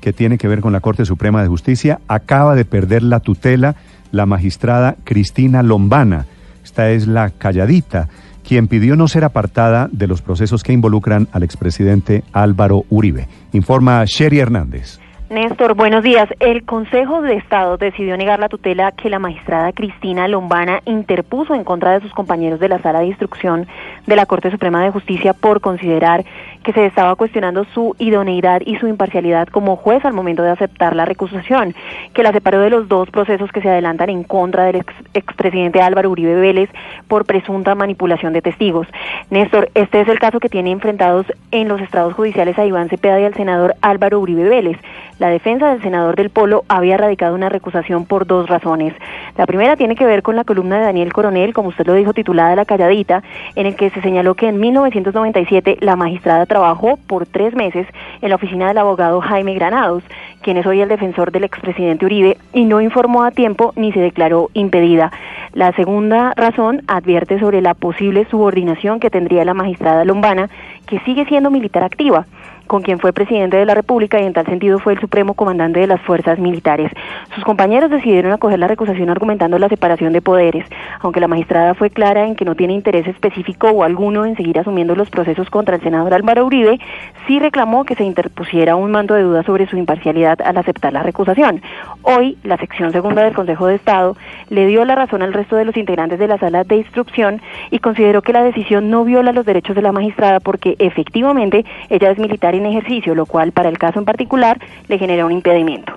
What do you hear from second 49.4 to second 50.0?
primera tiene